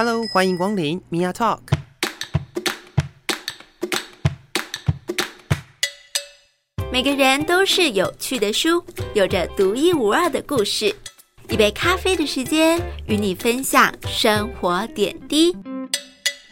[0.00, 1.58] Hello，欢迎光临 Mia Talk。
[6.92, 10.94] 每个人都是有趣的书，有着独一无二的故事。
[11.48, 15.52] 一杯咖啡的时间，与你分享生活点滴。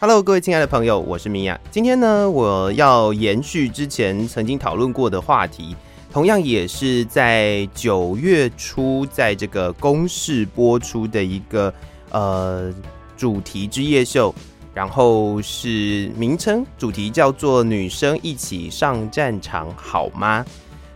[0.01, 1.57] Hello，各位亲爱的朋友，我是 Mia。
[1.71, 5.77] 今天呢，我要延续之前曾经讨论过的话题，
[6.13, 11.73] 同样也是在九月初在这个公视播出的一个
[12.11, 12.75] 呃
[13.17, 14.35] 主题之夜秀，
[14.75, 20.45] 然后是名称主题叫做“女生一起上战场好吗？”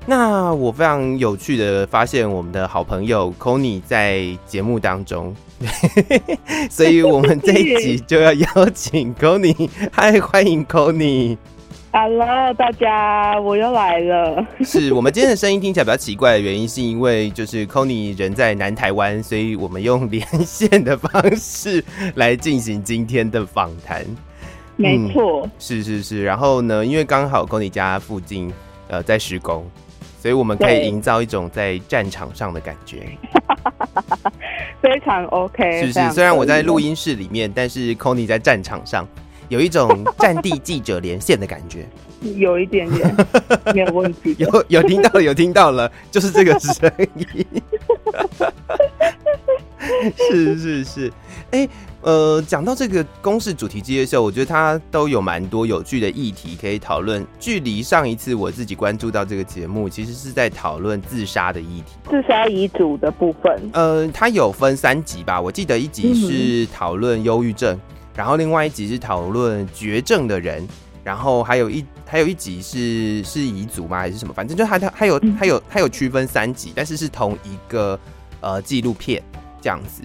[0.07, 5.35] 那我非常有趣的发现，我们的好朋友 Connie 在节目当中，
[6.71, 9.69] 所以我们这一集就要邀请 Connie。
[9.93, 11.37] 嗨，欢迎 Connie。
[11.93, 14.47] Hello，大家，我又来了。
[14.63, 21.85] 是我们今天的声音听起来比较奇怪的原因，是因为就是 Connie 人在南台湾，所以我们用连线的方式
[22.15, 24.05] 来进行今天的访谈。
[24.77, 26.23] 没错、嗯，是是是。
[26.23, 28.53] 然后呢，因为刚好 Connie 家附近
[28.89, 29.69] 呃在施工。
[30.21, 33.07] 所以我们可以营造一种在战场上的感觉，
[34.83, 35.81] 非常 OK。
[35.81, 36.11] 是不是？
[36.13, 39.09] 虽然我在录音室里面，但是 Connie 在战场上，
[39.51, 41.87] 有一种战地记者连线的感觉，
[42.37, 43.15] 有一点点
[43.75, 44.35] 没有问题。
[44.39, 47.47] 有有听到了，有听到了，就是这个声音。
[50.31, 51.13] 是是是，
[51.51, 51.71] 哎、欸。
[52.03, 57.23] 呃，讲到这个公式主题之夜秀，我觉得它都有蛮多有趣的议题可以讨论。
[57.39, 63.71] 距离上一次我自己关注到这个节目，其实是在讨论自杀的议题，自杀遗嘱的部分。
[63.75, 67.79] 呃，它有分三集吧，我记得一集是讨论忧郁症，
[68.15, 70.67] 然后另外一集是讨论绝症的人，
[71.03, 73.99] 然后还有一还有一集是是彝族吗？
[73.99, 74.35] 还是什么？
[74.35, 77.99] 反正就它它它有它有它有区分三集，但是是同一个
[78.41, 79.23] 呃纪录片
[79.61, 80.03] 这样子。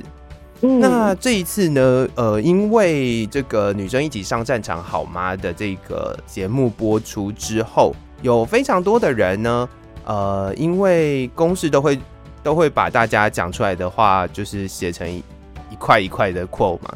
[0.61, 9.69] 那这一次呢，呃，因为这个女生一起上战场好吗的这个节目播出之后，有非常多的人呢，
[10.05, 11.99] 呃，因为公式都会
[12.41, 16.95] 都会把大家讲出来的话，就是写成一块一块的 quote 嘛，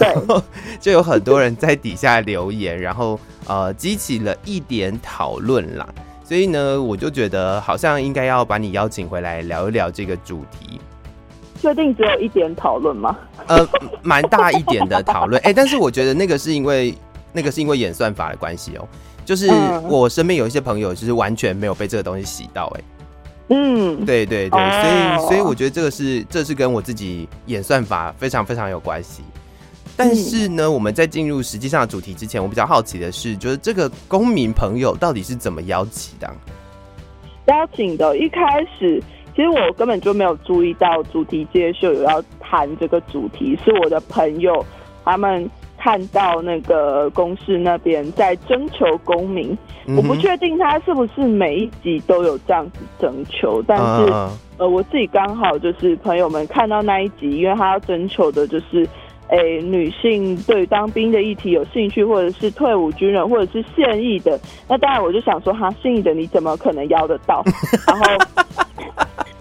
[0.00, 0.42] 然后
[0.80, 5.88] 就有很多人在底下留言，然后呃，激起了一点讨论啦。
[6.24, 10.80] 所以呢，我就觉得好像应该要把你邀请回来聊一聊这个主题。
[11.60, 13.16] 确定只有一点讨论吗？
[13.46, 13.68] 呃，
[14.02, 15.40] 蛮大一点的讨论。
[15.42, 16.94] 哎、欸，但是我觉得那个是因为
[17.32, 18.88] 那个是因为演算法的关系哦。
[19.24, 19.48] 就是
[19.88, 22.66] 我身边有一些朋友，就是完全没有被这个东西洗到。
[22.76, 22.80] 哎，
[23.50, 29.22] 嗯，对对对，所以所以我觉得这个是这是跟我自己演算法非常非常有关系。
[29.96, 36.28] 但是呢，我们在进入实际上的主题之前，我比较好奇的是，就是这个公民朋友到底是怎么邀请的？
[37.46, 38.40] 邀请的，一开
[38.78, 39.02] 始。
[39.34, 44.64] 其实我根本就没有注意到主题接秀有要谈这个主题，是我的朋友
[45.04, 54.12] 他们看到那个公视那边在征求公民，嗯、我不确定他是不是每一集都有这样子征求，但是
[54.58, 58.88] 呃我自己刚好就是朋友们看到那一集，因为他要征求的就是。
[59.28, 64.38] 诶、欸，女性对当兵的议题有兴趣，或者是退伍军人，或者是现役的，
[64.68, 67.42] 那当然我就想说，哈，现役的你怎么可能邀得到？
[67.88, 68.04] 然后，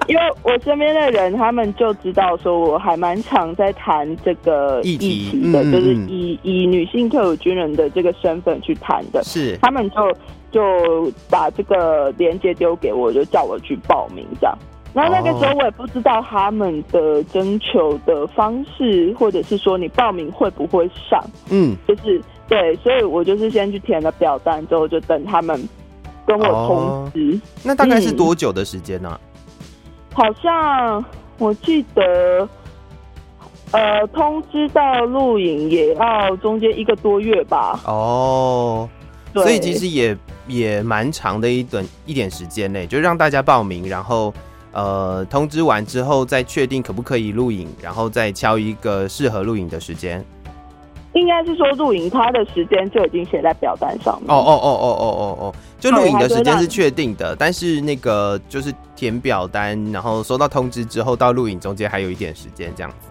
[0.07, 9.21] 因为我身边的人，他们就知道说，我还蛮常在谈这个议题的，就是以以女性退伍军人的这个身份去谈的。
[9.23, 10.13] 是，他们就
[10.51, 14.57] 就把这个链接丢给我，就叫我去报名这样。
[14.93, 25.57] 然后那个时候我也不知道他们的征求的方式，或者是说你报名会不会上，嗯，就是对，所以我就是先去填了表单，之后就等他们
[26.25, 27.37] 跟我通知。
[27.37, 29.07] 哦，那大概是多久的时间呢？
[29.07, 29.19] 啊？
[29.23, 31.05] 嗯，好像
[31.37, 32.49] 我记得，
[33.71, 37.79] 呃，通知到录影也要中间一个多月吧。
[37.85, 38.89] 哦，
[39.33, 40.17] 对，所以其实也
[40.49, 44.33] 也蛮长的一段一点时间内，就让大家报名，然后。
[44.71, 50.23] 呃，通知完之后再确定可不可以录影，然后再敲一个适合录影的时间。
[51.13, 54.31] 应该是说录影，它的时间就已经写在表单上面。
[54.31, 63.09] 哦哦哦哦哦哦哦，就录影的时间是确定的，但是那个就是填表单，然后收到通知之后到录影中间还有一点时间这样子。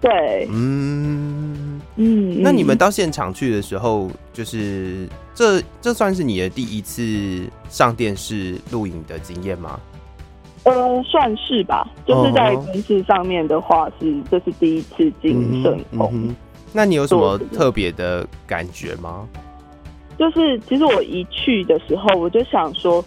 [0.00, 9.78] 对，嗯嗯，那你们到现场去的时候，就是这这算是你的第一次上电视录影的经验吗？
[10.66, 16.34] 呃，算是吧，就是在军事上面的话是，是这是第一次进摄影棚。
[16.72, 19.26] 那你有什么特别的感觉吗？
[20.18, 23.04] 就是其实我一去的时候，我就想说，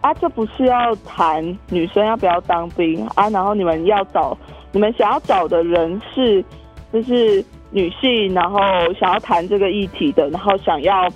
[0.00, 3.30] 啊，这不是要谈女生要不要当兵啊？
[3.30, 4.36] 然后你们要找，
[4.72, 6.44] 你们想要找的人是，
[6.92, 8.58] 就是女性，然后
[8.98, 11.08] 想要谈这个议题的，然后想要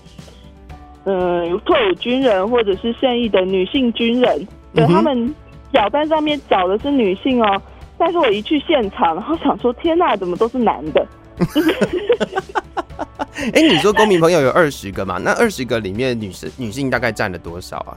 [1.05, 5.35] 嗯、呃、退伍军人或者是现役的女性军人，对、嗯、他们
[5.75, 7.61] 表单上面找的是女性哦，
[7.99, 11.05] 但是我一去现场，然后想说天哪，怎么都是男的？
[13.53, 15.19] 哎、欸，你说公民朋友有二十个嘛？
[15.19, 17.97] 那二十个里面女生女性大概占了多少啊？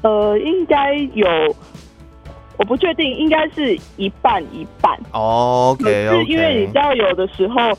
[0.00, 1.28] 呃，应该有，
[2.56, 4.98] 我不确定，应该是一半一半。
[5.12, 7.76] Oh, OK，是因为你知道，有的时候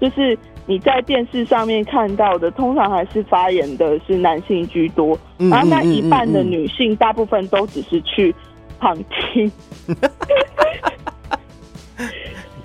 [0.00, 0.36] 就是
[0.66, 8.34] 你在电视上面看到的，通常还是发言的是男性居多，嗯、然后那一半的女性，大部分都只是去
[8.78, 9.50] 旁听。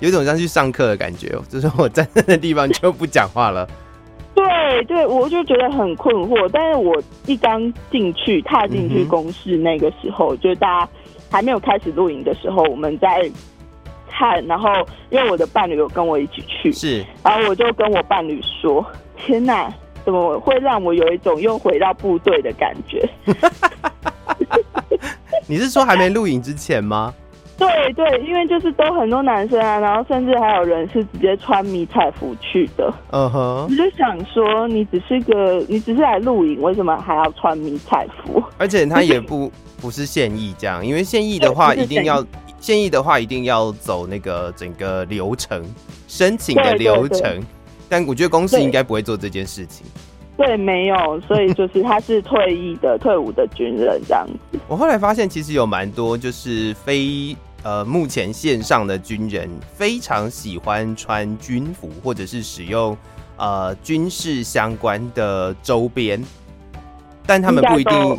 [0.00, 3.68] 有种像去上课的感觉哦，就是我站在那地方就不讲话了。
[4.34, 6.48] 对对，我就觉得很困惑。
[6.52, 10.88] 但是我一刚进去，踏进去公视那个时候，嗯、就大家
[11.30, 13.30] 还没有开始录影的时候，我们在
[14.10, 14.44] 看。
[14.46, 14.68] 然后
[15.10, 18.84] 因为我的伴侣有跟我一起去，是，然后我就跟我伴侣说
[19.16, 19.72] ：“天哪，
[20.04, 23.08] 怎么会让我有一种又回到部队的感觉？”
[25.52, 27.12] 你是说还没录影之前吗？
[27.58, 32.90] 对对，因为就是都很多男生啊，然后甚至还有人是直接穿迷彩服去的。
[33.10, 38.42] 嗯哼，我就想说，你只是个，你只是来录影，为什么还要穿迷彩服？
[38.56, 42.24] 而且他也不不是现役这样，因为现役的话 一定要
[42.58, 45.62] 现役的话一定要走那个整个流程
[46.08, 47.20] 申请的流程。
[47.20, 47.44] 对对对，
[47.90, 49.86] 但我觉得公司应该不会做这件事情。
[50.46, 54.58] 对，对，没有， 所以就是他是退役的退伍的军人这样子。
[54.68, 57.36] 我后来发现，其实有蛮多就是非。
[57.64, 62.98] 呃，目前线上的军人非常喜欢穿军服，或者是使用
[63.36, 66.20] 呃军事相关的周边，
[67.24, 68.18] 但他们不一定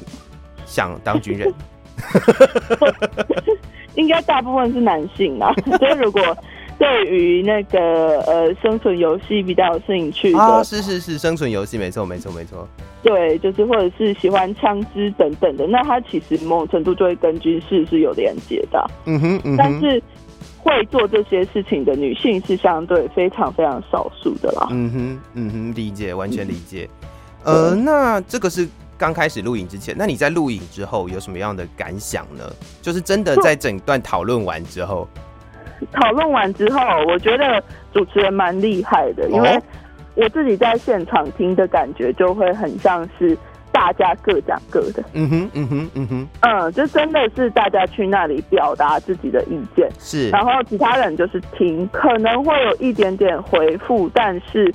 [0.66, 1.54] 想当军人。
[3.96, 6.22] 应该大部分是男性啊，所以如果。
[6.80, 12.68] 对于那个呃生存游戏比较有兴趣的啊，是是是生存游戏，没错没错没错。
[13.02, 18.92] 对，就是或者是喜欢枪支等等的，那他其实某种程度就会跟军事是有连接的。
[19.06, 19.58] 嗯哼，嗯哼。
[19.58, 20.02] 但是
[20.60, 24.68] 会做这些事情的女性是相对非常非常少数的啦。
[24.72, 26.90] 嗯哼嗯哼，理解完全理解。
[27.44, 28.68] 嗯、呃，那这个是
[28.98, 32.44] 刚开始录影之前，那你在录影之后有什么样的感想呢？
[32.82, 35.08] 就是真的在整段讨论完之后。
[35.92, 37.62] 讨论完之后，我觉得
[37.94, 39.60] 主持人蛮厉害的，因为
[40.16, 43.38] 我自己在现场听的感觉就会很像是
[43.72, 45.04] 大家各讲各的。
[45.14, 54.72] 嗯哼，嗯哼，嗯哼，嗯，就真的是大家去那里表达自己的意见，是，然后其他人就是听，可能会有一点点回复，但是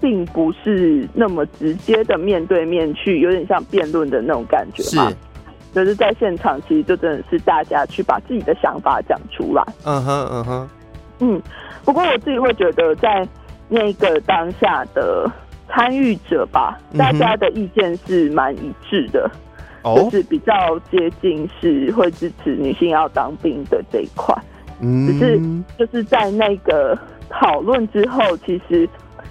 [0.00, 5.12] 并不是那么直接的面对面去，有点像辩论的那种感觉嘛。
[5.72, 5.74] 是。
[5.74, 9.64] 就是在现场，其实就真的是大家去把自己的想法讲出来。
[9.84, 10.68] 嗯哼，嗯哼，
[11.20, 11.42] 嗯。
[11.82, 13.26] 不过我自己会觉得，在
[13.68, 15.30] 那个当下的
[15.68, 19.30] 参与者吧，大家的意见是蛮一致的，
[19.82, 24.36] 就是比较接近是会支持女性要当兵的这一块。
[24.80, 25.40] 嗯，只是
[25.78, 26.96] 就是在那个
[27.30, 28.86] 讨论之后，其实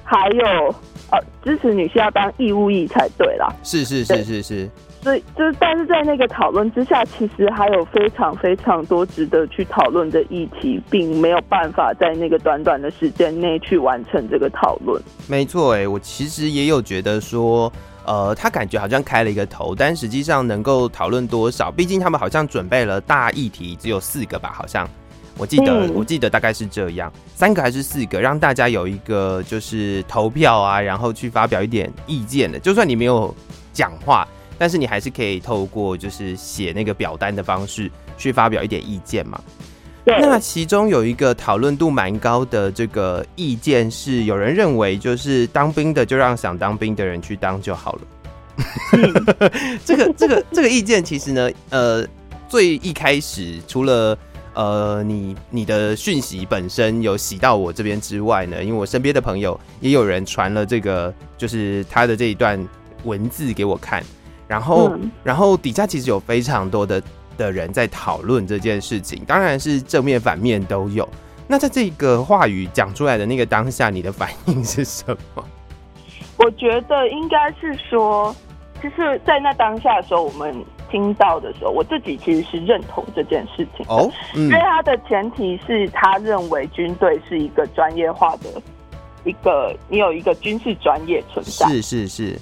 [0.10, 0.76] 还有
[1.12, 3.48] 呃支持女性要当义务役才对啦。
[3.64, 4.70] 是是是是是。
[5.02, 15.02] 所以就是，但是在那个讨论之下，其实还有非常非常多值得去讨论的议题，并没有办法在那个短短的时间内去完成这个讨论。
[15.26, 17.72] 没错，哎，我其实也有觉得说，
[18.06, 21.72] 呃，他感觉好像开了一个头，但实际上能够讨论多少？
[21.72, 24.52] 毕竟他们好像准备了大议题只有四个吧？
[24.54, 24.86] 好像
[25.40, 33.34] 我记得，嗯、我记得大概是这样，三个还是四个，让大家有一个就是投票啊，然后去发表一点意见的，就算你没有
[33.74, 34.28] 讲话。
[34.62, 39.40] 但是你还是可以透过就是写那个表单的方式去发表一点意见嘛。
[40.04, 48.02] 那其中有一个讨论度蛮高的这个意见是，有人认为就是当兵的就让想当兵的人去当就好了。
[49.86, 52.06] 这个这个这个意见其实呢，呃，
[52.50, 54.18] 最一开始除了
[54.60, 62.60] 呃你你的讯息本身有洗到我这边之外呢，因为我身边的朋友也有人传了这个就是他的这一段
[63.06, 64.04] 文字给我看。
[64.50, 67.02] 然后，嗯、然后底下其实有非常多的
[67.38, 71.08] 的人在讨论这件事情，当然是正面反面都有。
[71.48, 75.46] 那在这个话语讲出来的那个当下，你的反应是什么？
[76.36, 78.36] 我觉得应该是说，
[78.84, 80.54] 就是在那当下的时候，我们
[80.90, 88.62] 听到的时候，我自己其实是认同这件事情哦，嗯、因为他的前提是他认为军队是一个专业化的
[89.24, 92.40] 一个，你有一个军事专业存在，是是是。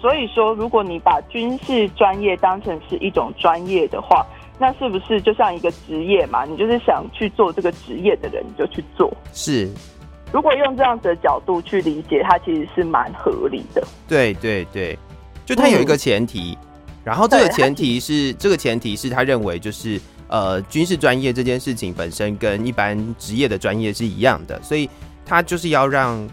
[0.00, 4.24] 所以说，如果你把军事专业当成是一种专业的话，
[4.58, 6.46] 那是不是就像一个职业嘛？
[6.46, 9.12] 你就是想去做这个职业的人，你就去做。
[9.34, 9.68] 是，
[10.32, 13.86] 如果用这样子的角度去理解，它其实是蛮合理的。
[14.08, 14.98] 对对对，
[15.44, 16.69] 就它有一个前提，嗯、
[17.10, 24.88] 然后这个前提是这个前提是他认为就是呃军事专业这件事情本身跟一般职业的专业是一样的，所以
[25.26, 26.24] 他就是要让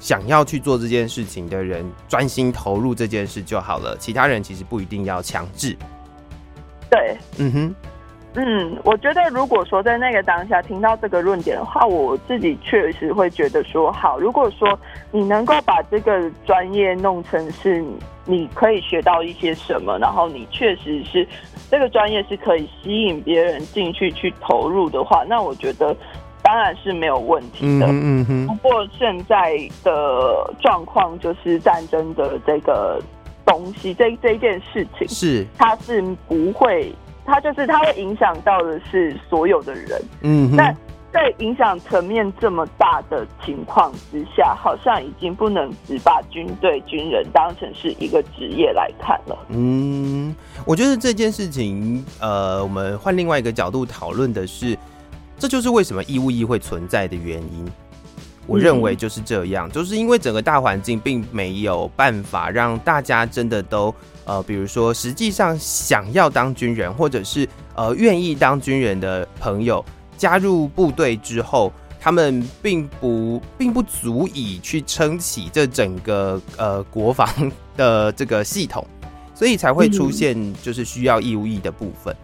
[0.00, 5.76] 想要去做这件事情的人专心投入这件事就好了，其他人其实不一定要强制。
[6.90, 7.74] 对，嗯哼。
[8.38, 14.78] 嗯，我觉得如果说在那个当下听到这个论点的话，我自己确实会觉得说，好，如果说
[15.10, 17.82] 你能够把这个专业弄成是
[18.26, 21.26] 你可以学到一些什么，然后你确实是
[21.70, 25.96] 这个专业是可以吸引别人进去去投入的话，那我觉得
[26.42, 27.86] 当然是没有问题的。
[27.88, 28.46] 嗯哼。
[28.48, 33.00] 不过现在的状况就是战争的这个
[33.46, 36.92] 东西，这这一件事情是它是不会。
[37.26, 40.76] 它就是它会影响到的是所有的人，嗯哼，但
[41.12, 49.36] 在影响层面这么大的情况之下，好像已经不能只把军队军人当成是一个职业来看了。
[49.48, 50.34] 嗯，
[50.66, 54.76] 我觉得这件事情，呃，我们换另外一个角度讨论的是，
[55.38, 57.66] 这就是为什么义务役会存在的原因。
[58.46, 63.92] 我认为就是这样，就是因为整个大环境并没有办法让大家真的都
[64.26, 69.82] 呃，比如说实际上想要当军人，或者是呃愿意当军人的朋友
[70.18, 77.28] 加入部队之后，他们并不并不足以去撑起这整个呃国防
[77.76, 78.86] 的这个系统，
[79.34, 82.14] 所以才会出现就是需要义务役的部分。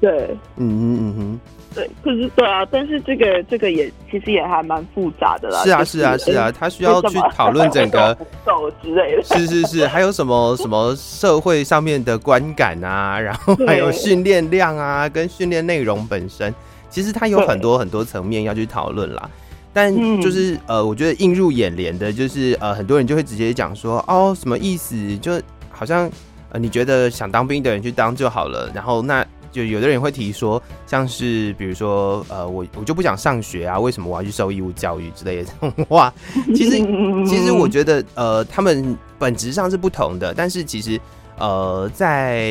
[0.00, 1.40] 对，嗯哼嗯哼。
[1.76, 5.62] 对，可是对啊，但是这个这个也其实也还蛮复杂的啦。
[5.62, 8.16] 是啊，是啊，是啊，他需要去讨论整个
[8.82, 9.22] 之类的。
[9.22, 16.52] 是是是，还有什么什么社会上面的观感啊，然后还有训练量啊，跟训练内容本身，
[16.88, 19.28] 其实它有很多很多层面要去讨论啦。
[19.74, 24.96] 但就是呃，我觉得映入眼帘的就是呃，很多人就会直接讲说，哦，什么意思？
[25.18, 25.38] 就
[25.70, 26.10] 好像
[26.48, 29.22] 呃，你觉得想当兵的人去当就好了，然后那。
[29.56, 36.12] 就有的人会提说，像是比如说，呃，我我就不想上学啊，为什么我要去受义务教育之类的这种话？
[36.54, 36.76] 其实，
[37.24, 41.00] 其实我觉得，呃，他们本质上是不同的，但是其实，
[41.38, 42.50] 呃，在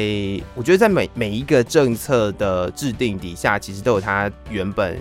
[0.56, 4.98] 我觉得在每每一个政策的制定底下，其实都有它原本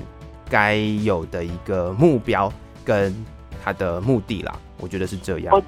[0.50, 2.52] 该有的一个目标
[2.84, 3.14] 跟
[3.64, 4.54] 它的目的啦。
[4.78, 5.54] 我觉得是这样。
[5.54, 5.62] 我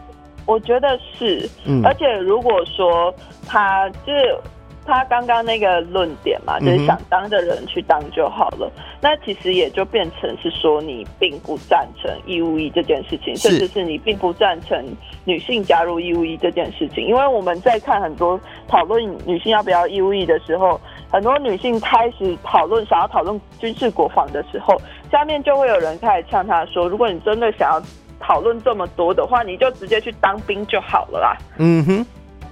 [0.45, 3.15] 我觉得是，嗯，而且如果说
[3.47, 4.39] 他就是。
[4.87, 8.71] 他刚刚那个论点嘛，就是想当的人去当就好了。
[8.77, 14.83] 嗯、那其实也就变成是说，你并不赞成义务役这件事情，甚至是你并不赞成
[15.25, 17.05] 女性加入义务役这件事情。
[17.05, 27.83] 因为我们在看很多讨论女性要不要义务役的时候，很多女性开始讨论想要讨论军事国防的时候，下面就会有人开始呛她说：“如果你真的想要
[28.21, 32.07] 讨论这么多的话，你就直接去当兵就好了啦。”嗯哼，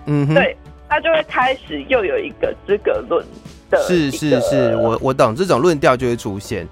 [0.06, 0.56] 嗯哼，对。
[0.88, 3.24] 他就会开始又有一个资格论
[3.70, 6.68] 的，是是是，我我懂这种论调就会出现，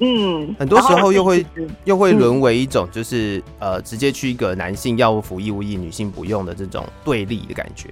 [0.00, 1.44] 嗯，很多时候又会
[1.84, 7.88] 又会沦为一种就是、嗯、呃直接去一个男性药物服义务役，女性不用的这种对立的感觉，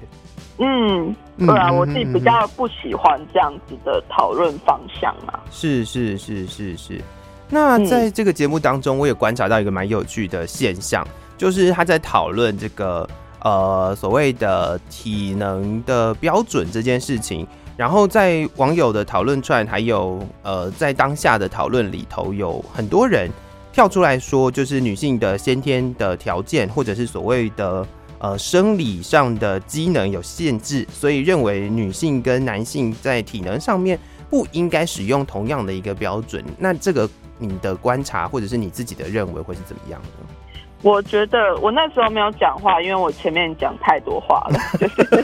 [0.58, 7.00] 嗯，对啊，我自己比较不喜欢这样子的讨论方向嘛，是是是是是，
[7.48, 11.04] 那在这个节目当中，我也观察到一个蛮有趣的现象，
[11.36, 13.08] 就是他在讨论这个。
[13.46, 23.30] 呃，所谓的体能的标准这件事情，然后在网友的讨论串，还有呃，在当下的讨论里头，有很多人
[23.72, 27.86] 跳出来说，就是女性的先天的条件，或者是所谓的
[28.18, 33.96] 呃生理上的机能有限制，所以认为女性跟男性在体能上面
[34.28, 36.44] 不应该使用同样的一个标准。
[36.58, 40.35] 那这个你的观察，或者是你自己的认为会是怎么样呢？
[40.82, 45.04] 我觉得我那时候没有讲话，因为我前面讲太多话了， 就是，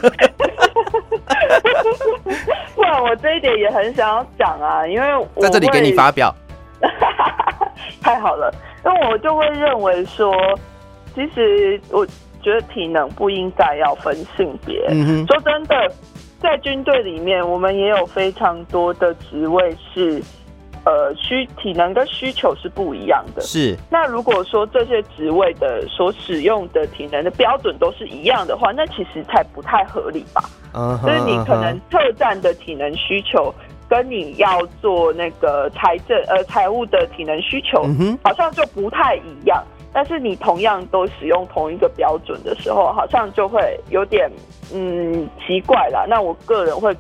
[2.75, 6.35] 不然我这一点也很想要讲啊，因为我在这里给你发表，
[8.03, 8.53] 太好了，
[8.85, 10.35] 因为我就会认为说，
[11.15, 12.05] 其实我
[12.43, 14.85] 觉得体能不应该要分性别。
[14.89, 15.93] 嗯，说真的，
[16.41, 20.21] 在军队里面，我们也有非常多的职位是。
[20.85, 23.41] 呃，需体能跟需求是不一样的。
[23.43, 23.77] 是。
[23.89, 30.43] 那如果说这些职位的所使用的体能的标准都是一样的话，那其实才不太合理吧？
[30.75, 33.55] 嗯、uh，huh, 就是你可能特战的体能需求，
[33.89, 37.85] 跟你要做那个财政呃财务的体能需求，
[38.25, 39.63] 好像就不太一样。
[39.63, 39.83] Uh.
[39.95, 44.29] 但是你同样都使用同一个标准的时候，好像就会有点
[44.75, 46.07] 嗯奇怪啦。
[46.09, 46.93] 那我个人会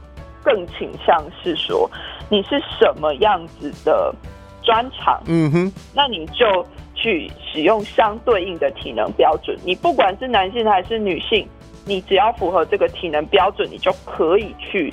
[0.45, 1.91] 更倾向是说。
[2.33, 4.11] 你是什么样子的
[4.62, 5.23] 专长？
[5.27, 9.55] 嗯哼，那你就去使用相对应的体能标准。
[9.67, 11.47] 你不管是男性还是女性，
[11.85, 14.91] 你只要符合这个体能标准，你就可以去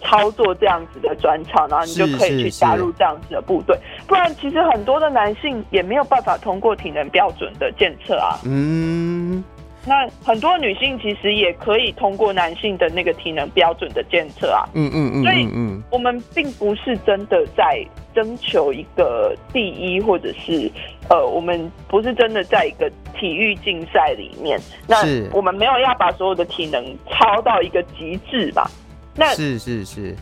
[0.00, 3.78] 操作这样子的专场，然后你就可以去加入这样子的部队。
[4.06, 8.38] 不然，其实很多的男性也没有办法通过体能标准的检测啊。
[8.46, 9.44] 嗯。
[9.86, 20.68] 那很多女性其实也可以通过男性的那个体能标准的检测啊，嗯嗯嗯，所以嗯我们并不是真的在征求一个第一，或者是
[21.08, 24.96] 呃，我们不是真的在一个体育竞赛里面，那
[25.32, 28.68] 我们没有要把所有的体能超到一个极致吧？
[29.14, 30.16] 那是是是，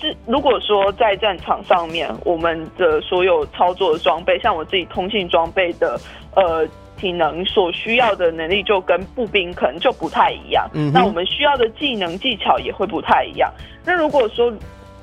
[0.00, 6.00] 是如果说在战场上面，我们的所有操作的装备，像我自己通信装备的
[6.34, 6.66] 呃。
[6.96, 13.52] 体能所需要的能力就跟步兵可能就不太一样，嗯，那我们需要的技能技巧也会不太一样。
[13.84, 14.52] 那如果说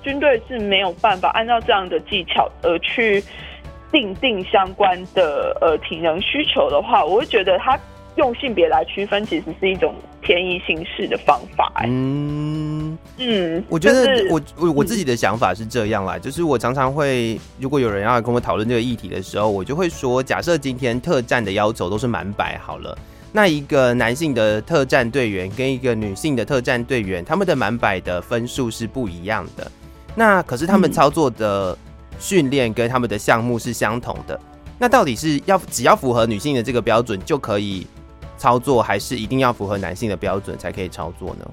[0.01, 3.24] 军队是没有办法按照这样的技巧而去
[3.91, 7.79] 定定相关的呃体能需求的话，我会觉得他。
[8.15, 11.72] 用性别来区分，其实是一种便宜形式的方法。
[11.86, 22.98] 嗯嗯，我觉得我我我自己的想法是这样啦，嗯，就是我常常会，如果有人要跟我讨论这个议题的时候，我就会说，假设今天特战的要求都是满百好了，
[23.32, 29.72] 那一个男性的特战队员跟一个女性的特战队员，他们的满百的分数是不一样的，
[30.15, 31.77] 那可是他们操作的
[32.20, 34.38] 训练跟他们的项目是相同的，
[34.77, 37.88] 那到底是要只要符合女性的这个标准就可以
[38.41, 41.45] 操作还是一定要符合男性的标准才可以操作呢？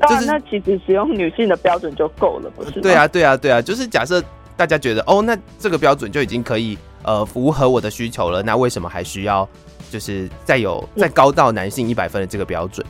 [0.00, 2.80] 啊，就是那其实使用女性的标准就够了，不是？
[2.80, 4.20] 对啊，对啊，对啊，就是假设
[4.56, 9.48] 大家觉得哦，那这个标准就已经可以呃符合我的需求了，那为什么还需要
[9.88, 12.84] 就是再有再高到男性一百分的这个标准？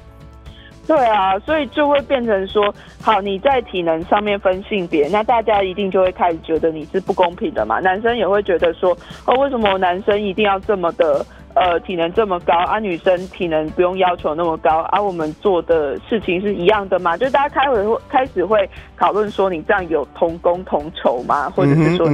[0.87, 7.81] 对啊，所以就会变成说，好，你在体能上面分性别，那大家一定就会开始觉得你是不公平的嘛。
[7.81, 11.27] 男生也会觉得说，哦，为什么男生一定要这么的？
[11.57, 17.17] 呃，体能这么高啊，女生体能不用要求那么高啊，我们做的事情是一样的嘛？
[17.17, 21.49] 就大家开会会开始会讨论说，你这样有同工同酬吗？
[21.49, 22.07] 或者是说，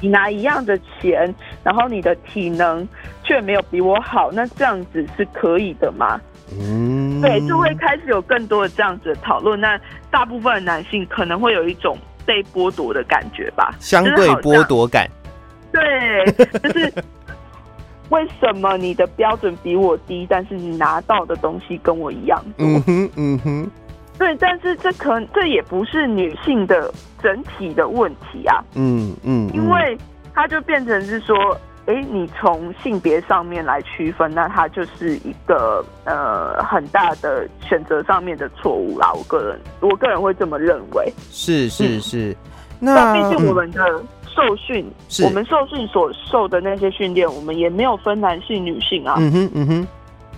[0.00, 1.32] 你拿一样的钱，
[1.62, 2.88] 然后你的体能
[3.22, 6.18] 却没有比我好，那这样子是可以的吗？
[6.58, 9.60] 嗯，对，就会开始有更多的这样子的讨论。
[9.60, 9.78] 那
[10.10, 15.06] 大部分的男性可能会有一种被剥夺的感觉吧，相对剥夺感。
[15.70, 16.24] 对，
[16.62, 16.90] 就是。
[18.12, 22.66] 为什么你的标准比我低，但是你拿到的东西跟我一样多？
[22.66, 23.70] 嗯哼，嗯哼，
[24.18, 28.62] 对，但是这可这也不是女性的整体的问题啊。
[28.74, 29.96] 嗯嗯，因为
[30.34, 31.34] 它就变成是说，
[31.86, 39.10] 哎、欸，你从性别上面来区分，那它就是一个呃很大的选择上面的错误啦。
[39.14, 41.10] 我个人，我个人会这么认为。
[41.30, 42.36] 是是是，
[42.80, 43.80] 嗯、那毕竟我们的。
[44.34, 44.84] 受训，
[45.24, 49.16] 我们受训所受的那些训练，我们也没有分男性女性啊。
[49.18, 49.86] 嗯哼，嗯哼，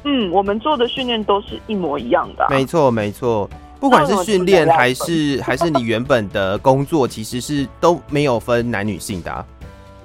[0.05, 2.49] 嗯，我们做的训练都是一模一样的啊。
[2.51, 3.49] 没错，没错，
[3.81, 9.47] 不管是训练还是 还是你原本的工作，其实是都没有分男女性的啊。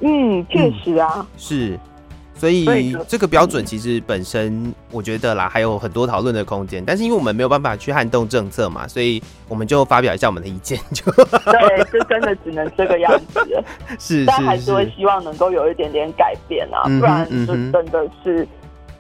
[0.02, 1.80] 嗯，确实啊，嗯，是。
[2.40, 6.82] 所以这个标准其实本身，我觉得啦，还有很多讨论的空间。
[6.86, 10.80] 但是因为我们没有办法去撼动政策嘛，所以我们就发表一下我们的意见。
[10.94, 13.64] 就对，就真的只能这个样子。
[14.00, 18.48] 是，但还是会希望能够有一点点改变啊，不然就真的是，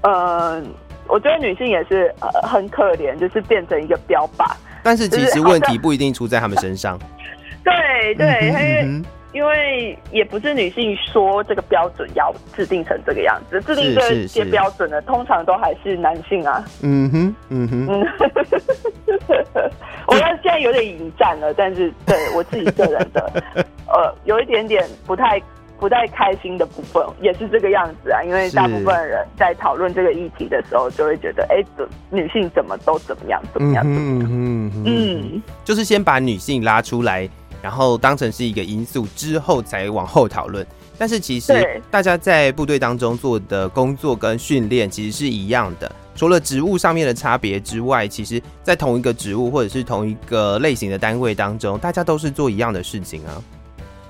[0.02, 0.63] 嗯、呃，
[1.08, 4.52] 我觉得女性也是呃很可怜，就是变成一个标靶。
[4.84, 6.99] 但是其实问题不一定出在他们身上。
[7.63, 7.73] 对
[8.19, 9.02] 对，因为。
[9.32, 16.65] 因为也不是女性说这个标准要制定成这个样子，制定这些标准的通常都还是男性啊。
[16.82, 18.08] 嗯哼，嗯哼，嗯，
[20.08, 23.44] 我觉得现在有点引战了，但是对我自己个人的，
[23.88, 25.39] 呃，有一点点不太
[25.80, 28.24] 不太开心的部分，也是这个样子啊。
[28.24, 31.63] 因为大部分人在讨论这个议题的时候，就会觉得，哎，
[32.10, 37.30] 女性怎么都怎么样，怎么样，怎么样，嗯嗯，就是先把女性拉出来。
[37.62, 40.65] 然后当成是一个因素之后才往后讨论，
[40.98, 53.43] 但是其实大家在部队当中做的工作跟训练其实是一样的，除了职务上面的差别之外，其实在同一个职务或者是同一个类型的单位当中，大家都是做一样的事情啊。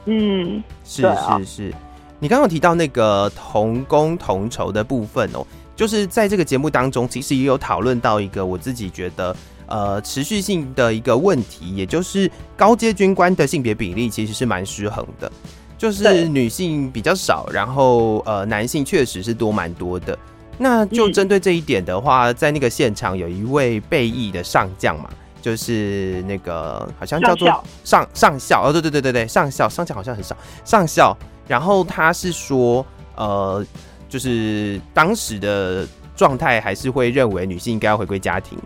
[0.06, 1.74] 嗯，是是是，
[2.20, 9.36] 你刚刚提到那个同工同酬的部分哦，就是在这个节目当中，其实也有讨论到一个我自己觉得。
[9.70, 15.32] 呃，持续性的一个问题，也就是高阶军官的性别比例其实是蛮失衡的，
[15.78, 20.18] 就是女性比较少，然后呃，男性确实是多蛮多的。
[20.58, 25.10] 那就针对这一点的话，在那个现场有一位备役的上将嘛，
[25.42, 27.48] 就是那个好像叫做
[27.84, 33.66] 上上校哦，对对对对对，上校上校好像很少上校，然后他是说呃。
[34.10, 38.58] 就是当时的状态还是会认为女性应该要回归家庭，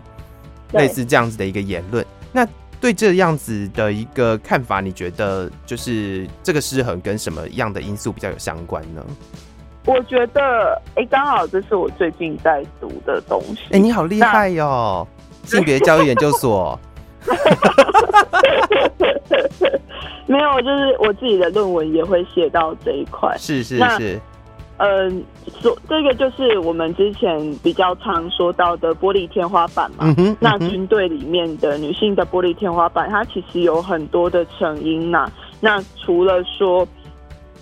[0.74, 2.04] 类似这样子的一个言论。
[2.32, 2.46] 那
[2.80, 9.02] 对这样子的一个看法，你觉得就是这个失衡跟什么样的因素比较有相关呢？
[9.86, 13.58] 我觉得，哎、欸，刚好这是我最近在读的东西。
[13.64, 15.08] 哎、欸，你好厉害哟、喔！
[15.44, 16.78] 性别教育研究所。
[20.26, 23.36] 没有，就是我自己的论文也会写到这一块。
[23.38, 24.20] 是是是。
[24.78, 25.24] 嗯，
[25.88, 29.98] 这个就是我们之前比较常说到的玻璃天花板嘛。
[30.00, 30.36] 嗯哼。
[30.40, 35.30] 那军队里面的女性的玻璃天花板，它其实有很多的成因呐。
[35.60, 36.86] 那除了说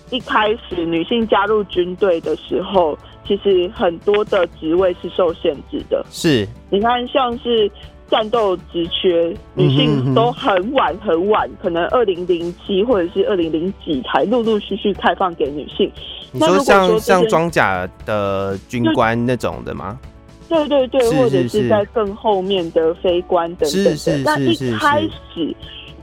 [0.09, 2.97] 一开始女性加入军队的时候，
[3.27, 6.03] 其实很多的职位是受限制的。
[6.09, 6.47] 是。
[6.69, 7.71] 你看，像是。
[8.09, 15.91] 战斗职缺，女性都很晚很晚，可能二零零七或者是二零零几才陆陆续续开放给女性。
[16.31, 19.97] 你说像像装甲的军官那种的吗？
[20.47, 23.95] 对对对，或者是在更后面的飞官等等的。
[23.95, 25.01] 是那一开
[25.33, 25.55] 始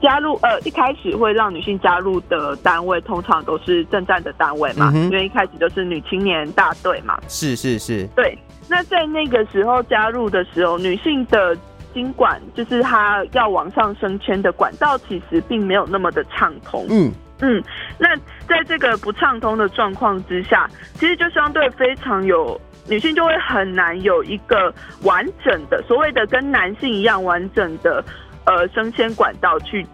[0.02, 7.20] 加入呃，一开始会让女性加入的单位，通常都是正战的单位嘛，因为一开始就是女青年大队嘛。
[7.28, 8.08] 是是是。
[8.16, 8.36] 对，
[8.68, 11.56] 那在那个时候加入的时候，女性的。
[11.94, 16.86] 尽管就是他要往上升迁的管道，其实并没有那么的畅通。
[16.90, 17.62] 嗯嗯，
[17.98, 18.14] 那
[18.46, 24.72] 在这个不畅通的状况之下，其实就相对非常有女性就会很难有一个
[25.04, 28.04] 完整的所谓的跟男性一样完整的
[28.44, 29.86] 呃升迁管道去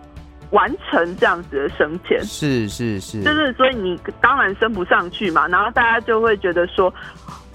[0.51, 2.21] 完成这样子的升迁。
[2.25, 6.93] 是是是，就是所以你当然升不上去嘛，然后大家就会觉得说，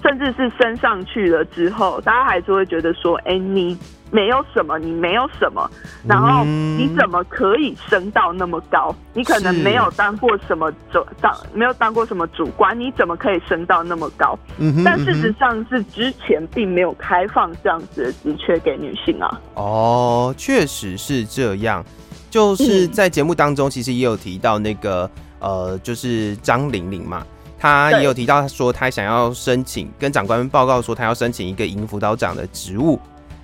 [0.02, 3.78] 甚至是升上去了之后，大家还是会觉得说，哎、欸、你。
[4.14, 5.70] 没有什么，你没有什么，
[6.06, 8.94] 然后你怎么可以升到那么高？
[9.14, 14.38] 你可能没有当过什么主当，没有当过什么主管，你怎么可以升到那么高？
[14.58, 19.40] 嗯，但事实上是之前并没有开放这样子的职缺给女性啊。
[19.54, 21.82] 哦，确实是这样。
[22.28, 27.26] 就是在节目当中，其实也有提到那个呃，就是张玲玲嘛，
[27.62, 32.98] 她也有提到说，他想要申请跟长官报告说，他要申请一个营辅导长的职务。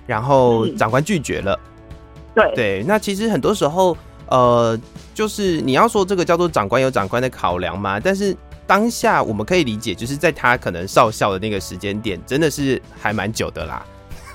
[0.05, 1.57] 然后长官拒绝了，
[2.33, 2.51] 对。
[2.55, 3.95] 对，那其实很多时候，
[4.27, 4.77] 呃，
[5.13, 13.85] 就是你要说这个叫做长官有长官的考量嘛，但是当下我们可以理解，就是在他可能少校的那个时间点，真的是还蛮久的啦，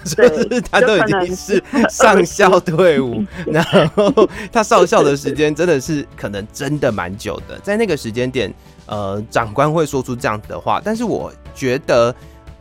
[0.04, 3.64] 就是 他都已经是上校队伍， 然
[3.96, 8.54] 后他少校的时间真的是可能真的蛮久的，在那个时间点，
[8.86, 12.14] 呃，长官会说出这样子的话，但是我觉得。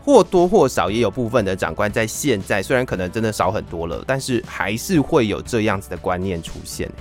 [0.06, 6.92] 或多或少也有部分的长官在现在，虽然可能真的少很多了，但是还是会有这样子的观念出现。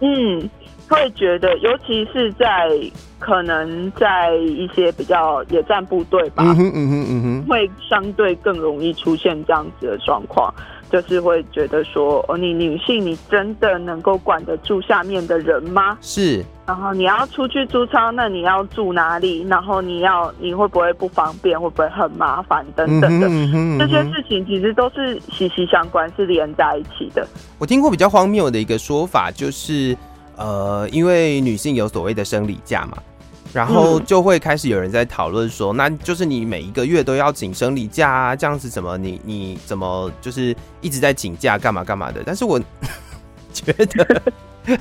[0.00, 0.50] 嗯，
[0.86, 2.68] 会觉得，尤其是在
[3.18, 10.52] 可能在一些比较野战部队吧，嗯哼嗯哼嗯哼，会相对更容易出现这样子的状况。
[10.94, 15.98] 就是会觉得说，哦，你女性，你真的能够管得住下面的人吗？
[16.00, 16.44] 是。
[16.66, 19.44] 然后你要出去租操，那你要住哪里？
[19.48, 21.60] 然后你要，你会不会不方便？
[21.60, 22.64] 会不会很麻烦？
[22.76, 27.26] 等等的、嗯嗯嗯、这些事情，其实都是息息相关，是连在一起的。
[27.58, 29.96] 我听过比较荒谬的一个说法，就是，
[30.36, 32.98] 呃，因为女性有所谓的生理假嘛。
[33.54, 42.20] 然后就会开始有人在讨论说，那就是你每一个月都要请生理假啊，这样子怎么你你怎么就是一直在请假干嘛干嘛的？
[42.26, 42.60] 但是我
[43.54, 44.22] 觉得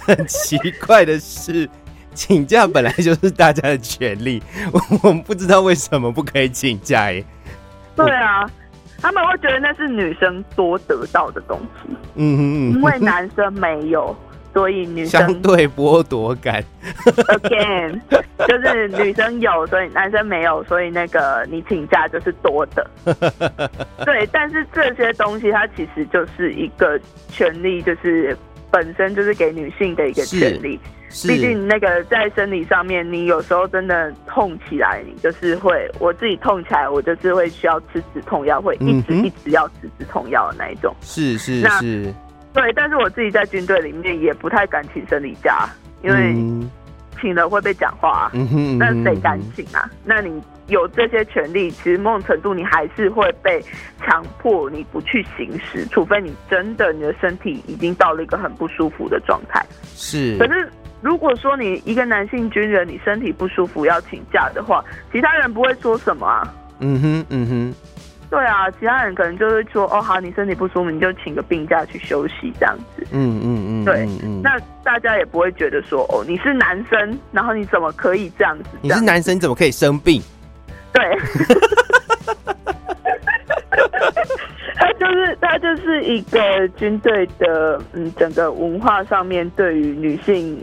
[0.01, 1.69] 很奇怪的是，
[2.15, 7.23] 请假本来就是大家的权利，我 我不知道为什么不可以请假耶。
[7.95, 8.49] 对啊，
[8.99, 14.15] 他们会觉得那是女生多得到的东西，嗯嗯嗯，因为男生没有。
[14.53, 16.63] 所以女生相对剥夺感
[17.05, 17.99] ，again，
[18.47, 22.87] 就是女生有，所以男生没有，所以那个你请假就是多的。
[24.05, 28.37] 对，但是这些东西它其实就是一个权利，就是
[28.69, 30.79] 本身就是给女性的一个权利。
[31.27, 40.91] 毕竟那个在生理上面，你有时候真的痛起来，你就是会，我自己痛起来，我就是会需要吃止痛药，会一直一直要吃止痛药的那一种。
[41.01, 42.13] 是是是。
[42.53, 45.67] 对，但是我自己在军队里面也不太敢请生理假，
[46.03, 46.35] 因为
[47.19, 48.31] 请了会被讲话啊。
[48.33, 49.89] 嗯，那谁敢请啊？
[50.05, 53.59] 那你有这些权利，其实某种程度你还是会被
[53.99, 59.65] 强迫你不去行使，除非你真的你的身体已经到了一个很不舒服的状态。
[59.95, 60.37] 是。
[60.37, 60.69] 可是
[61.01, 66.53] 如果说你一个男性军人，你身体不舒服要请假的话，其他人不会说什么啊。
[66.79, 67.75] 嗯哼，嗯哼。
[68.33, 73.05] 对啊，其他人可能就会说，哦，好，你身体不舒服，你就请个病假去休息这样子。
[73.11, 74.07] 嗯嗯嗯，对，
[74.41, 79.01] 那大家也不会觉得说，哦，你是男生，然后你怎么可以这样子这样子？
[79.01, 80.19] 你是男生怎么可以生病？
[80.91, 81.03] 对。
[84.75, 90.59] 他就是他就是一个军队的，嗯，整个文化上面对于女性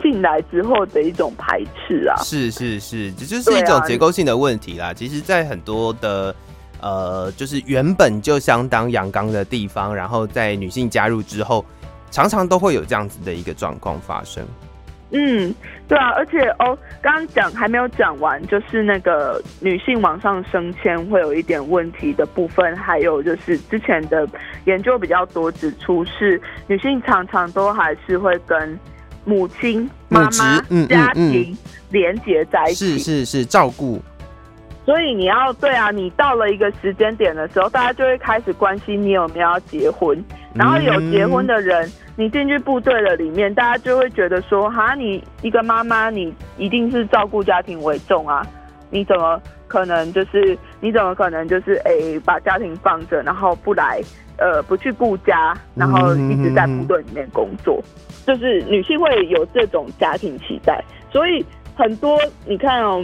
[0.00, 4.90] 进来之后的一种排斥啊，是是是，这就是一种结构性的问题啦。
[4.90, 6.34] 啊、其实，在很多的
[6.82, 11.64] 呃，就是原本就相当阳刚的地方，然后在女性加入之后，
[12.10, 14.44] 常常都会有这样子的一个状况发生。
[15.12, 15.52] 嗯，
[15.88, 24.24] 对啊，而且哦，刚刚讲还没有讲完，就是那个女性往上升迁会有一点问题的部分，还有就是之前的
[24.66, 28.78] 研究比较多指出，是女性常常都还是会跟
[29.24, 31.58] 母亲、妈妈、家庭
[31.90, 34.00] 连接在一起，是是是，照顾。
[34.90, 40.20] 所以你要对啊，你到了一个时间点的时候，大家就会开始关心你有没有要结婚，
[40.52, 41.88] 然后有结婚的人。
[42.16, 48.44] 你进去部队了，里面大家就会觉得说，哈，你一个妈妈，你一定是照顾家庭为重啊？
[48.90, 50.58] 你怎么可能就是？
[50.80, 51.74] 你怎么可能就是？
[51.84, 51.92] 哎、
[52.24, 54.00] 把家庭放着，然后不来，
[54.38, 57.80] 呃，不去顾家，然后一直在部队里面工作，
[58.26, 63.00] 就是女性会有这种家庭期待，所以很多你看哦，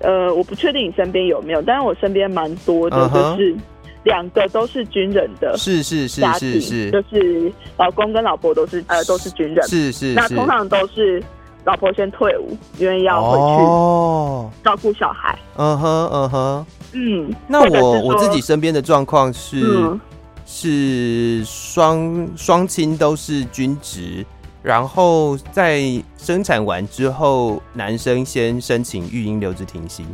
[0.00, 3.54] 呃，我不确定你身边有没有，但是我身边蛮多的，就是。
[3.54, 3.58] Uh.
[4.04, 10.12] 两个都是军人的，是是是是是，就是老公跟老婆都是呃都是军人，是是。
[10.12, 11.24] 那通常都是
[11.64, 15.38] 老婆先退伍，因为要回去照顾小孩。
[15.56, 17.34] 嗯哼嗯哼，嗯。
[17.48, 19.98] 那我我自己身边的状况是
[20.44, 24.22] 是双双亲都是军职，
[24.64, 25.82] 然后在
[26.16, 30.04] 生产完之后，男生先申请育婴留职停薪。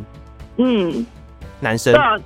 [0.58, 1.06] 嗯。
[1.62, 2.16] 男生对啊，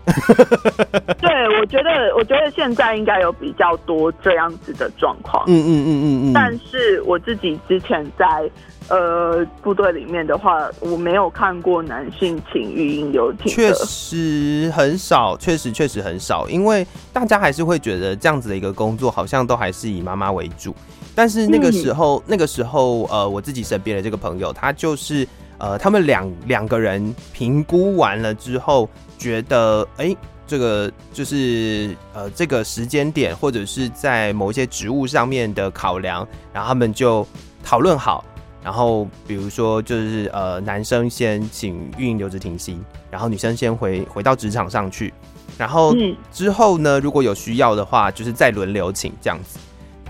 [1.21, 5.43] 对，我觉得，我觉得现在应该有比较多这样子的状况。
[5.49, 6.33] 嗯嗯嗯嗯嗯。
[6.33, 8.49] 但是我自己之前在
[8.89, 13.53] 呃部队里面的话，我没有看过男性请育婴留停。
[13.53, 20.73] 确实很少，确实确实很少，因为大家还是会觉得这样子的一个工作，好像都还是以妈妈为主。
[21.14, 25.27] 但是那个时候，嗯、那个时候，呃，我自己身边的这个朋友，他就是
[25.59, 28.88] 呃，他们两两个人评估完了之后。
[29.16, 37.27] 觉得哎、欸，这个就是呃，这个时间点或者是在某一些职务上面的考量，然后他们就
[37.62, 38.22] 讨论好，
[38.62, 45.14] 然后比如说就是呃，男生先请运营留职停薪，然后女生先回回到职场上去，
[45.57, 45.94] 然后
[46.31, 49.59] 之后呢，如果有需要的话，就是再轮流请这样子，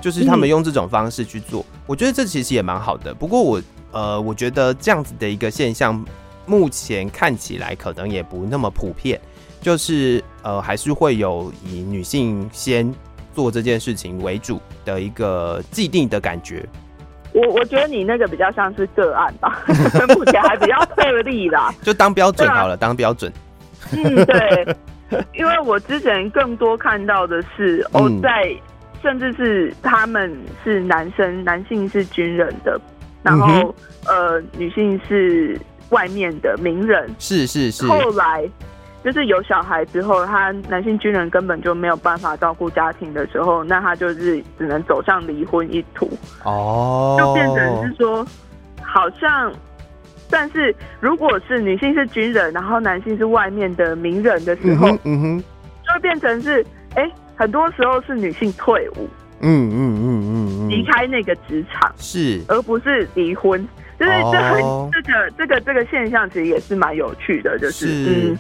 [0.05, 3.15] 就是他们用这种方式去做，我觉得这其实也蛮好的。
[3.15, 6.05] 不过我呃，我觉得这样子的一个现象。
[6.47, 9.19] 目前看起来可能也不那么普遍，
[9.63, 12.95] 就是呃，还是会有以女性先
[13.35, 16.63] 做这件事情为主的一个既定的感觉。
[17.33, 19.65] 我我觉得你那个比较像是个案吧，
[20.15, 23.33] 目前还比较特例啦， 就当标准好了，啊、当标准。
[23.93, 24.77] 嗯，对，
[25.33, 28.55] 因为我之前更多看到的是，哦，在
[29.05, 32.81] 甚至是他们是男生，男性是军人的，
[33.23, 33.73] 然后、
[34.09, 35.57] 嗯、呃，女性是。
[35.91, 37.09] 外面的名人。
[37.21, 38.43] 是是是，后来
[39.05, 46.11] 就是有小孩之后，他男性军人根本就没有办法照顾家庭的时候，那他就是只能走上离婚一途。
[46.43, 48.27] 哦，就变成是说，
[48.83, 49.53] 好像，
[50.29, 55.45] 但是如果是女性是军人，然后男性是外面的名人的时候，嗯哼，
[55.87, 56.65] 就会变成是，
[56.97, 59.09] 哎、欸，很多时候是女性退伍，
[59.41, 63.67] 嗯嗯嗯嗯，离开那个职场是，而不是离婚。
[63.99, 64.91] 就是这很、oh.
[64.93, 68.11] 这个这个这个现象其实也是蛮有趣的，就是，是。
[68.11, 68.39] 嗯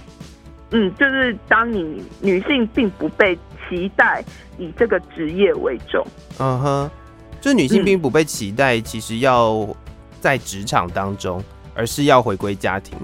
[0.71, 4.25] 嗯，就是当你女性并不被期待
[4.59, 6.05] 以这个职业为重，
[6.41, 6.91] 嗯哼，
[7.41, 9.69] 就是女性并不被期待，其实要
[10.21, 11.45] 在职场当中，嗯、
[11.77, 12.99] 而是要回归家庭，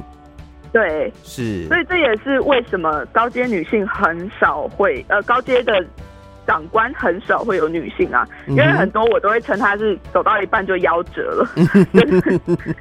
[0.72, 5.84] 对，是，所以这也是为什么高阶女性很少会呃高阶的。
[6.46, 11.48] 长官很少会有女性啊，因为很多我都会称她是走到一半就夭折了，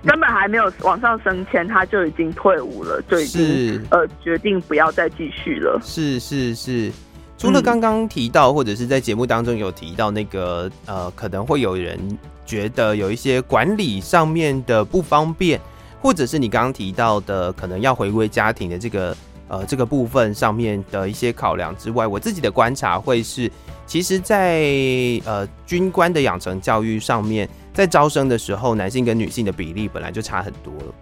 [0.04, 5.80] 根本还没有往上升迁，她就已经退伍了，就已经是呃决定不要再继续了。
[5.84, 6.92] 是是是，
[7.38, 12.00] 除了刚刚提到或者是在节目当中有提到那个呃，可能会有人
[12.48, 15.60] 觉得有一些管理上面的不方便，
[16.02, 19.16] 或者是你刚刚提到的可能要回归家庭的这个。
[19.52, 23.52] 呃，这个部分上面的一些考量之外，我自己的观察会是，
[23.88, 30.94] 其实在，在呃军官的养成教育上面，在招生的时候，男性跟女性的比例本来就差很多了。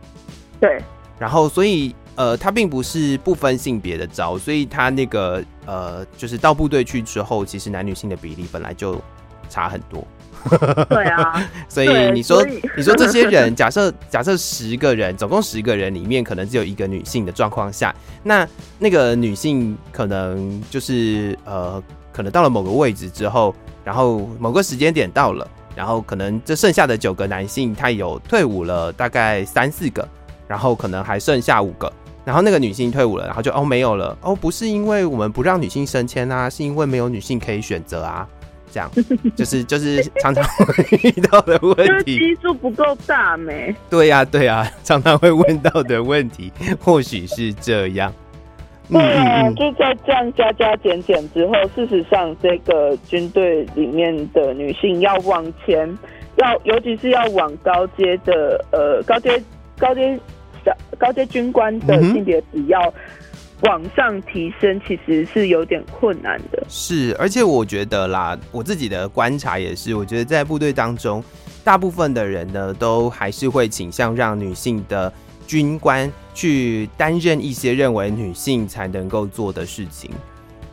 [0.62, 0.82] 对，
[1.20, 8.98] 然后所以呃，他并不是不分性别的招，所以他那个呃，就是到部队去之后，其实男女性的比例本来就
[9.50, 10.08] 差很多。
[10.90, 18.48] 对啊，所以你说以你说这些人，假设假设十个人，总共十个人里面可能只有一个女性的状况下，那
[18.80, 21.82] 那个女性可能就是呃，
[22.12, 30.08] 可能到了某个位置之后，然后某个时间点到了，然后可能这剩下的九个男性他有退伍了，大概三四个，
[30.48, 31.92] 然后可能还剩下五个。
[32.26, 38.28] 然后那个女性退伍了，然后就哦没有了哦，不是因为我们不让女性升迁啊，是因为没有女性可以选择啊，
[38.72, 38.92] 这样
[39.36, 43.76] 就是就是常常会遇到的问题，基数不够大没？
[43.90, 48.14] 对呀、啊、对呀、啊，常常会问到的问题，或许是这样。
[48.92, 55.98] 对啊，就在这样加加减减之后，事实上这个军队里面的女性要往前，
[56.38, 59.42] 要尤其是要往高阶的呃高阶
[59.78, 60.20] 高阶。
[61.00, 62.94] 高阶军官的性别比要
[63.62, 66.64] 往上提升，其实是有点困难的。
[66.70, 71.24] 是，而且我觉得啦，我自己的观察也是，我觉得在部队当中，
[71.64, 75.12] 大部分的人呢，都还是会倾向让女性的
[75.48, 80.12] 军官去担任一些认为女性才能够做的事情，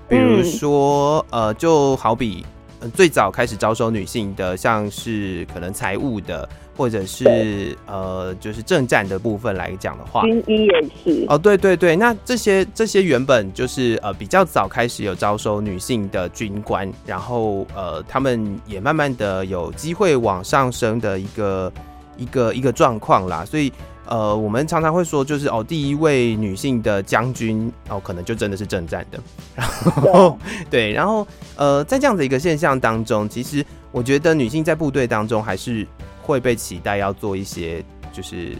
[0.07, 2.45] 比如说，呃，就好比
[2.93, 6.47] 最早开始招收女性的，像是可能财务的。
[6.77, 11.25] 或者是呃，就是政战的部分来讲的话，军医也是。
[11.29, 21.73] 哦，对对对，那这些这些原本就是呃比较早开始有招收女性的军官，然后呃他们也慢慢的有机会往上升的一个
[22.17, 23.73] 一个一个状况啦，所以
[24.07, 29.21] 呃我们常常会说，就是哦第一位女性的将军哦可能就真的是政战的，
[29.57, 30.37] 然后
[30.69, 35.87] 对，然后呃在这样的一个现象当中，其实我觉得女性在部队当中还是。
[36.25, 38.53] 会被期待要做一些就是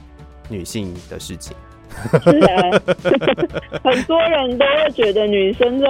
[0.51, 1.57] 女性的事情，
[2.23, 2.61] 是啊，
[3.83, 5.87] 很多人都会觉得女生在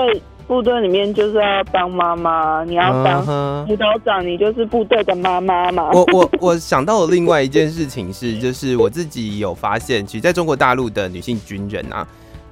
[0.46, 5.90] 部队里面就是要当妈妈，你要当辅导长，你就是部队的妈妈嘛。
[5.92, 12.06] 我我我想到了另外一件事情是，就是我自己有发现，其实在中国大陆的女性军人啊，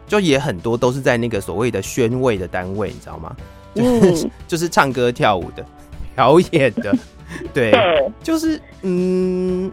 [0.09, 3.37] 就也很多都是在那个所谓的宣卫的单位，你知道吗？
[3.75, 5.65] 就是、嗯、就是唱歌跳舞的
[6.17, 6.93] 表演的。
[7.53, 9.71] 对，对，就是嗯，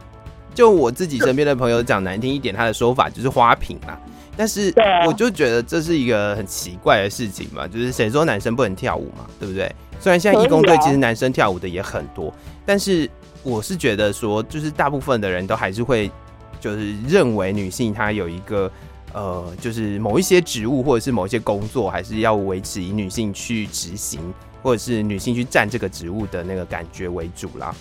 [0.53, 3.97] 就我自己身边的朋友讲难听一点，他的说法就是花瓶嘛。
[4.37, 4.73] 但是
[5.05, 9.69] 我就觉得这是一个很奇怪的事情嘛，就是谁说男生不能跳舞嘛，对不对？
[9.99, 12.33] 虽然现在义工队其实男生跳舞的也很多，
[12.65, 13.09] 但是
[13.43, 16.09] 我是觉得说，就是大部分的人都还是会
[16.57, 18.71] 就是认为女性她有一个
[19.11, 24.21] 呃，就是某一些职务或者是某一些工作，还是要维持以女性去执行。
[24.61, 27.73] 或者是女性去占这个职务的那个感觉为主啦，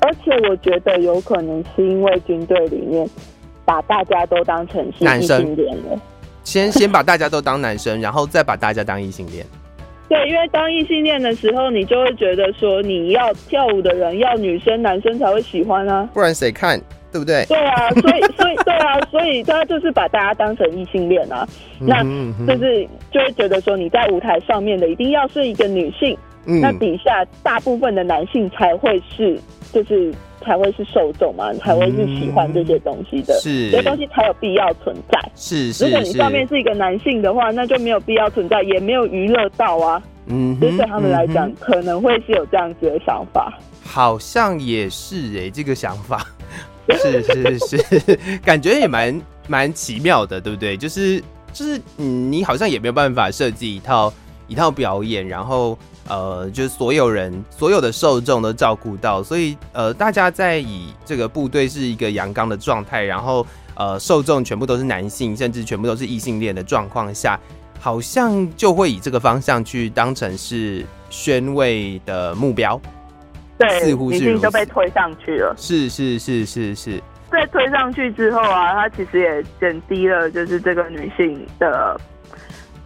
[0.00, 3.08] 而且我觉得有可能是因为军队里面
[3.64, 6.00] 把大家都当成是男性恋了，
[6.44, 9.44] 先 先把大家都当男生，然后再把大家当异性恋。
[10.08, 16.80] 对，因为当异性恋的时候，你就会觉得说你要跳舞的人要女生，男生才会喜欢啊，不然谁看？
[17.10, 17.44] 对不对？
[17.46, 21.46] 对啊，所以所以对啊，所以他就是把大家当成异性恋啊，
[21.80, 22.02] 那
[22.46, 26.16] 就是就会觉得说你在舞台上面的一定要是一个女性，
[26.46, 29.40] 嗯、那底下大部分的男性才会是
[29.72, 35.18] 就是才会是受众嘛，才会是喜欢这些东西的，是这些东西才有必要存在。
[35.34, 40.02] 是，是，如果你上面是一个男性的话，那就没有必要存在，也没有娱乐到啊。
[40.26, 43.58] 嗯，对他们来讲、嗯，可能会是有这样子的想法。
[43.82, 46.22] 好像也是哎、欸，这个想法。
[46.96, 50.76] 是是是，感觉也蛮蛮奇妙的，对不对？
[50.76, 51.22] 就是
[51.52, 54.12] 就是，你好像也没有办法设计一套
[54.46, 67.38] 一套表演，然后呃，就是所有人所有的受众都照顾到，所以呃，大家在以这个部队是一个阳刚的状态，然后呃，受众全部都是男性，甚至全部都是异性恋的状况下，
[67.78, 72.80] 好像就会以这个方向去当成是宣慰的目标。
[73.58, 75.52] 对，女性都被推上去了。
[75.56, 82.00] 是是是是是，在推上去之后啊，他其实也减低了就是这个女性的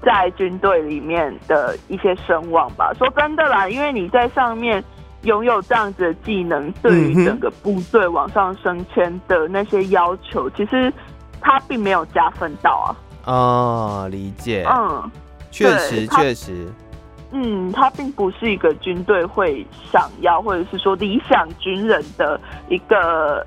[0.02, 2.92] 在军队里面的一些声望吧。
[2.98, 4.82] 说真的啦，因为你在上面
[5.22, 10.92] 拥有这样子的技能，对于整个部队往上升迁的那些要求，其实
[11.40, 12.96] 他并没有加分到啊。
[13.26, 14.66] 哦，理解。
[14.68, 15.10] 嗯，
[15.50, 16.66] 确实确实。
[17.32, 23.46] 嗯，他并不是一个军队会想要，或者是说理想军人的一个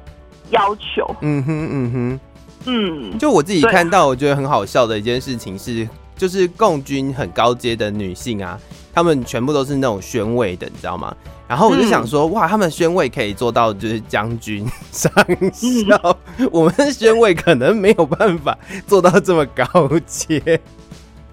[0.49, 1.15] 要求。
[1.21, 2.19] 嗯哼，嗯哼，
[2.65, 3.17] 嗯。
[3.17, 8.59] 就我自己看到，我觉得很好笑的一件事情是，就是共军很高阶的女性啊，
[8.93, 11.15] 她们全部都是那种宣卫的，你知道吗？
[11.47, 15.13] 然后我就想说，嗯、哇，他们宣卫可以做到就是将军上
[15.53, 18.57] 校，嗯、我们宣卫可能没有办法
[18.87, 20.59] 做到这么高阶。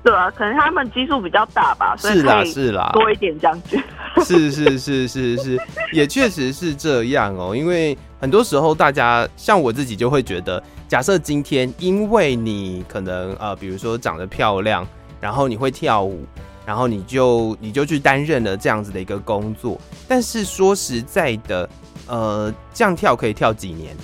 [0.03, 3.79] 对啊，可能他们基数比较大吧，所以是啦是啦，多一点这样子。
[4.27, 5.59] 是是是是是，
[5.93, 7.55] 也确实是这样哦。
[7.57, 14.87] 因为很多时候，大家像我自己就会觉得，假设今天因为你可能呃，比如说长得漂亮，
[15.21, 16.27] 然后你会跳舞，
[16.67, 19.81] 然后你就你就去担任了这样子的一个工作。
[20.09, 21.69] 但是说实在的，
[22.09, 23.97] 呃，这样跳可以跳几年？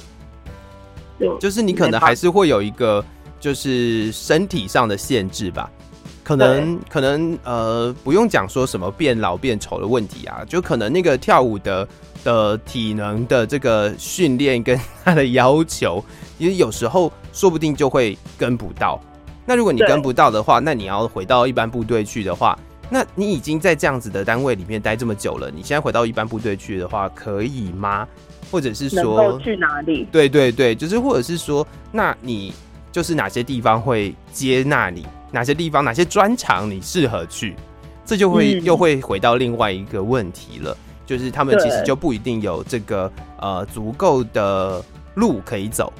[1.40, 3.04] 就是你可能还是会有一个
[3.40, 5.68] 就是身体上的限制吧。
[6.28, 11.88] 可能可能呃，不用讲说什么变老变丑的问题啊，就可能那个跳舞的
[12.22, 16.04] 的体能的这个训练跟他的要求，
[16.36, 19.00] 其实有时候说不定就会跟不到。
[19.46, 22.58] 那如果你跟不到的话，那你要回到一般部队去的话，
[22.90, 28.06] 那你已经在这样子的单位里面待这么久了，你现在回到一般部队去的话，可以吗？
[28.50, 30.06] 或者是说去哪里？
[30.12, 32.52] 对对对，就是或者是说，那你
[32.92, 35.06] 就是哪些地方会接纳你？
[35.30, 37.54] 哪些地方、哪些专长你适合去，
[38.04, 44.82] 这就会又会回到另外一个问题了，嗯、就是他们其实就不一定有这个呃足够的
[45.14, 45.92] 路可以走，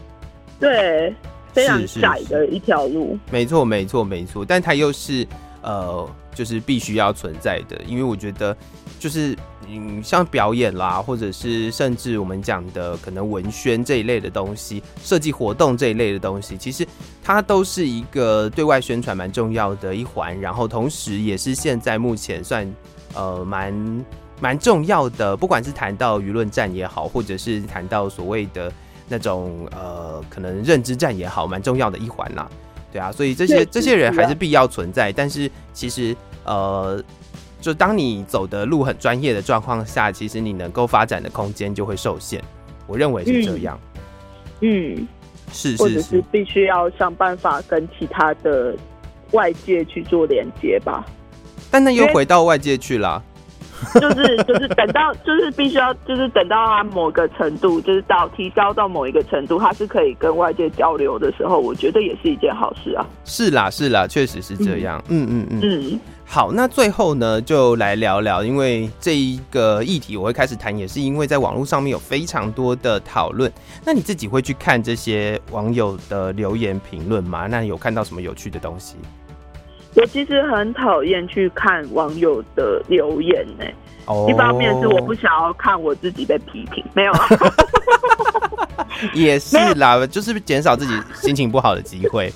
[0.58, 1.14] 对，
[1.52, 5.26] 非常窄的一条路，没错，没错，没错，但它又是
[5.60, 8.56] 呃，就是必须要存在的，因为我觉得
[8.98, 9.36] 就是。
[9.70, 16.88] 嗯，像表演啦，或者是甚至我们讲的可能文宣这一类的东西，设计活动这一类的东西，其实
[17.22, 22.66] 它都是一个对外宣传蛮重要的一环，然后同时也是现在目前算
[23.14, 24.04] 呃蛮
[24.40, 28.72] 蛮重要的，不管是谈到舆论战也好，或者是谈到所谓的
[29.06, 32.48] 那种呃可能认知战也好，蛮重要的一环啦。
[32.90, 37.04] 对啊，所以这些这些人还是必要存在，但是其实呃。
[37.60, 42.42] 就当你走的路很专业的状况下，其实你能够发展的空间就会受限。
[42.86, 43.78] 我认为是这样。
[44.60, 45.08] 嗯，嗯
[45.52, 48.74] 是，是，是，或者是必须要想办法跟其他的
[49.32, 51.04] 外界去做连接吧。
[51.70, 53.22] 但那又回到外界去了。
[53.94, 63.06] 就是就是等到 就是必须要就是等到他某个程度，就是到提高到某一个程度，他是可以跟外界交流的时候，我觉得也是一件好事啊。
[63.24, 65.00] 是啦是啦，确实是这样。
[65.08, 65.92] 嗯嗯嗯嗯。
[65.92, 66.00] 嗯
[66.30, 73.50] 好，那最后呢，就来聊聊，因为这一个议题我会开始谈，也是因为在网络上面有非常多的讨论。
[73.82, 77.46] 那你自己会去看这些网友的留言评论吗？
[77.48, 78.96] 那你有看到什么有趣的东西？
[79.94, 83.74] 我其实很讨厌去看网友的留言呢、欸。
[84.04, 87.28] 哦，一方面是我不想要看我自己被批评，没有啊，
[89.14, 92.30] 也是啦， 就是减少自己心情不好的机会。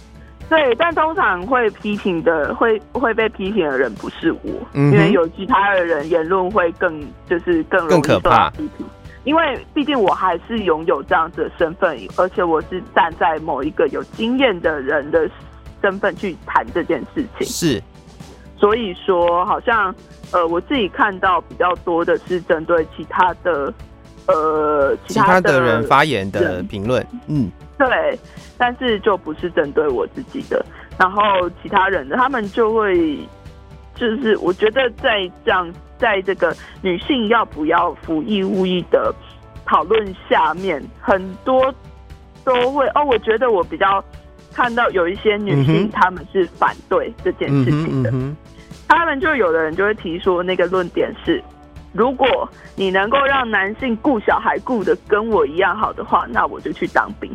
[0.53, 8.85] 对，但通常会批评的，会会被批评的人不是我，嗯、因为有其他的人言论会更就是更容易受到批评。
[9.25, 15.27] 因为毕竟我还是拥有这样子的身份，而且我是站在某一个有经验的人的
[15.81, 17.47] 身份去谈这件事情。
[17.47, 17.83] 是，
[18.59, 19.95] 所以说好像
[20.33, 23.73] 呃，我自己看到比较多的是针对其他的
[24.27, 27.51] 呃其他的人发言的评论，嗯。
[27.79, 28.19] 对，
[28.57, 30.65] 但是就不是针对我自己的，
[30.99, 33.19] 然后其他人的他们就会，
[33.95, 39.13] 就是我觉得在这样，在这个女性要不要服义务役的
[39.65, 41.75] 讨论下面，很多
[42.45, 44.05] 都会哦，我觉得我比较
[44.53, 48.37] 看到有一些女性他们是反对这件事情的，嗯嗯、
[48.87, 51.43] 他们就有的人就会提出那个论点是，
[51.93, 57.31] 如果你能够让男性顾小孩顾的跟我一样好的话，那我就去当兵。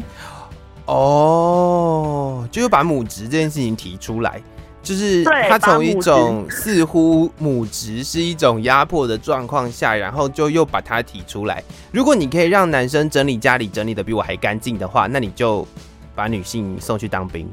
[0.85, 4.41] 哦，就是把母职这件事情提出来，
[4.81, 11.61] 就是他从一种似乎母职是一种压迫的状况下，然后就又把它提出来。
[11.91, 15.67] 如果你可以让男生整理家里整理的比我还干净的话，那你就
[16.15, 17.47] 把女性送去当兵，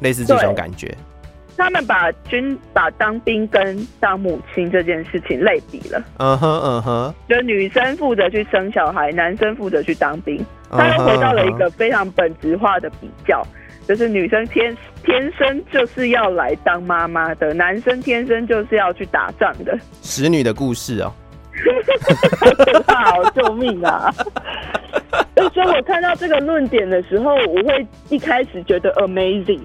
[0.00, 0.96] 类似这种感觉。
[1.58, 6.02] 他们把军把当兵跟当母亲这件事情类比了。
[6.18, 10.42] 嗯哼嗯哼，就女生负责去生小孩，男生负责去当兵。
[10.70, 13.42] 他又回到了一个非常本质化的比较，
[13.86, 19.76] 就是女生天天生就是要来当妈妈的，男生天生就是要去打仗的。
[20.02, 21.12] 使女的故事哦，
[22.86, 23.30] 好！
[23.30, 24.12] 救命啊！
[25.54, 29.60] 所以我看到这个论点的时候，我会一开始觉得 amazing，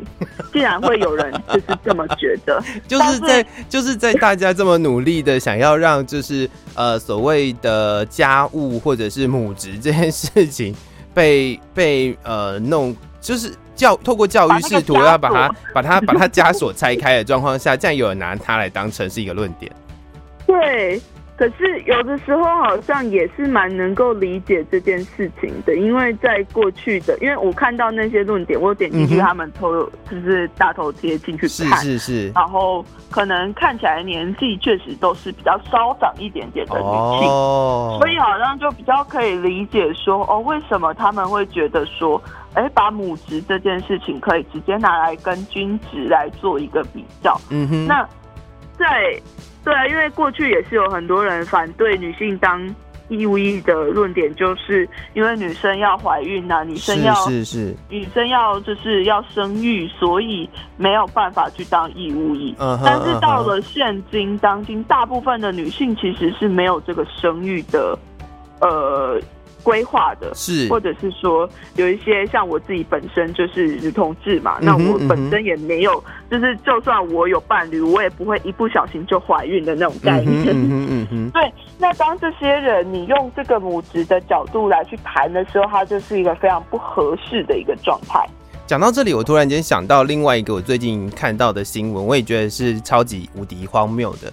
[0.51, 10.75] 竟然会有人就是这么觉得， 就是在就是在大家这么努力的想要让就是呃所谓的家务或者是母职这件事情。
[11.15, 19.71] 被被呃弄，就是教透过教育试图要把它把它把它枷锁拆开的状况下，竟然有人拿它来当成是一个论点。
[20.47, 20.99] 对，
[21.35, 42.21] 可是有的时候好像也是蛮能够理解这件事情的，因为在过去的，因为我看到那些论点，我点进去他们投，就是大头贴进去看，是是是，然后可能看起来年纪确实都是比较稍长一点点的女性，哦，所以好像就比较可以理解说，哦，为什么他们会觉得说，
[42.53, 48.07] 哎，把母职这件事情可以直接拿来跟军职来做一个比较，嗯哼，那
[48.83, 49.21] 在。
[49.65, 52.59] 对啊，因为过去也是有很多人反对女性当
[53.07, 62.53] 义务役的论点，就是因为女生要怀孕呐、啊，女生要是是是，女生要就是要生育，所以没有办法去当义务役。
[62.59, 67.97] 嗯哼，但是到了现今当今，大部分的女性其实是没有这个生育的，
[68.59, 69.17] 呃。
[69.63, 80.45] 规划的是，或者是说有一些像我自己本身就是女同志嘛，嗯、那我本身也没有，就是就算我有伴侣，我也不会一不小心就怀孕的那种概念。
[80.49, 88.23] 嗯嗯嗯嗯、 对，那当这些人你用这个母职的角度来去谈的时候，它就是一个非常不合适的一个状态。
[88.65, 94.31] 讲到这里，我突然间想到另外一个我最近看到的新闻，我也觉得是超级无敌荒谬的。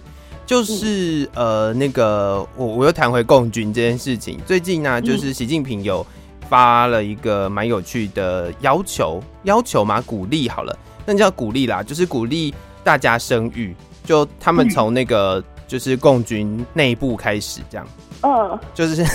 [0.51, 4.37] 就是呃，那个我我又谈回共军这件事情。
[4.45, 6.05] 最近呢、啊，就是习近平有
[6.49, 13.73] 发了一个蛮有趣的要求，要求嘛，鼓励好了，那叫鼓励啦，就是鼓励大家生育。
[14.03, 17.87] 就他们从那个就是共军内部开始这样，
[18.23, 19.05] 嗯，就是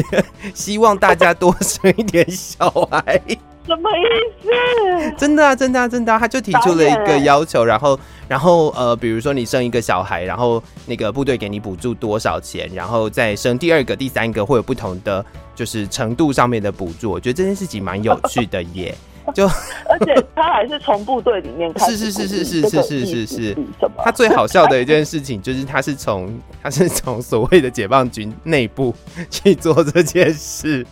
[0.54, 3.20] 希望大家多生一点小孩。
[3.66, 4.02] 什么意
[4.42, 5.14] 思？
[5.18, 6.18] 真的啊，真的啊，真的啊！
[6.18, 7.98] 他就提出了一个要求，然后，
[8.28, 17.10] 然后，呃，比如说你生一个小孩，然后那个部队给你补助多少钱，然后再生第二个、第三个，会有不同的就是程度上面的补助。
[17.10, 18.94] 我觉得这件事情蛮有趣的耶，
[19.34, 23.56] 就而且他还是从部队里面开始， 是是是是是是是是是。
[24.04, 28.94] 他最好笑的一件事情就是他是从他是从所谓的解放军内部
[29.28, 30.86] 去做这件事。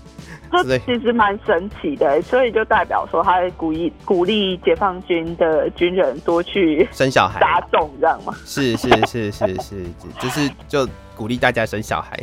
[0.62, 8.34] 这其实蛮神奇的，所以就代表说，他鼓励鼓励解放军的军人多去生小孩，撒种，这样吗？
[8.44, 9.84] 是是是是是，
[10.20, 12.18] 就是就鼓励大家生小孩。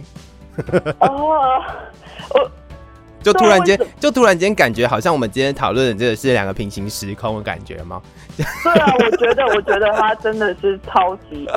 [0.99, 1.61] 哦，
[2.34, 2.51] 我
[3.21, 8.01] 就突然间就突然间感觉好像我们今天讨论的这个是两个平行时空的感觉吗？
[8.38, 11.47] 对啊，我觉得我觉得他真的是超级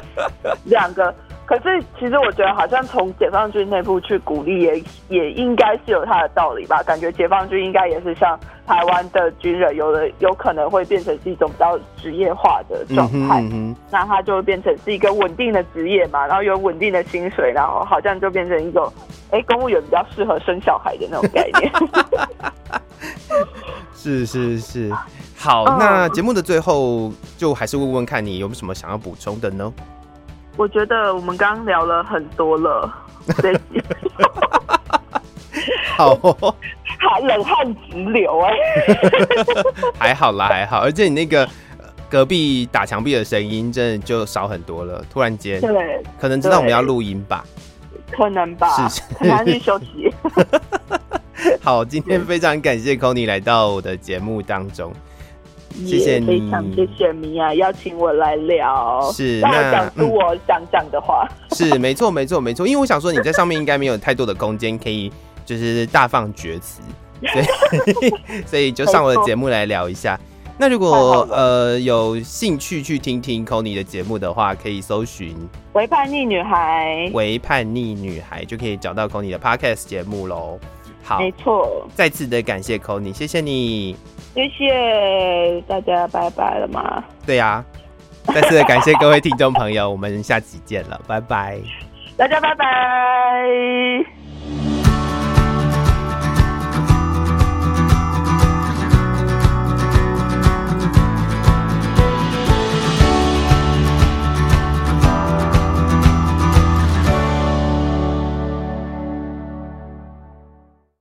[0.65, 1.15] 两个。
[1.47, 6.83] 可是，其实我觉得好像从解放军内部去鼓励，也也应该是有它的道理吧。
[6.83, 13.43] 感觉解放军应该也是像台湾的军人，有的有可能会变成是一种比较职业化的状态。
[13.43, 18.91] 嗯嗯、那它就会变成是一个稳定的职业嘛，然后有稳定的薪水，然后好像就变成一种，
[19.31, 21.71] 哎、欸，公务员比较适合生小孩的那种概念。
[23.95, 24.91] 是 是是，
[25.37, 29.71] 好，那节目的最后，就还是问问看你有没有什么想要补充的呢？
[30.57, 32.91] 我觉得我们刚刚聊了很多了，
[33.43, 33.55] 对，
[35.97, 36.55] 好、哦，
[36.99, 38.53] 还冷汗直流哎，
[39.99, 41.49] 还好啦，还好，而且你那个
[42.09, 47.45] 隔壁打墙壁的声音真的就少很多了，突然间，对，可能知道我们要录音吧，
[48.13, 50.15] 可能吧，是，是，赶紧去休息。
[51.61, 54.93] 好，今天非常感谢 Connie 来到我的节目当中。
[55.87, 61.29] 谢谢你，非常谢谢米娅邀请我来聊，是让我讲出我想讲的话。
[61.51, 62.67] 嗯、是没错，没错，没错。
[62.67, 65.11] 因为我想说你在上面应该没有太多的空间可以
[65.45, 66.81] 就是大放厥词，
[67.21, 68.15] 所以
[68.47, 70.19] 所以就上我的节目来聊一下。
[70.57, 75.37] 那如果呃有兴趣去听听 Connie 的节目的话，可以搜寻
[75.75, 80.61] “为叛逆女孩”，为叛逆女孩就可以找到 Connie 的 Podcast 节目喽。
[81.05, 81.87] 好，没错。
[81.95, 83.97] 再次的感谢 Connie，谢谢你。
[84.35, 87.05] 谢谢大家，拜拜了吗？
[87.25, 87.65] 对呀、
[88.27, 91.61] 啊，再次的感谢各位听众朋友，我们下期见了，拜拜，
[92.17, 94.74] 大家拜拜。